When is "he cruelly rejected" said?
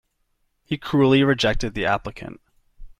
0.65-1.75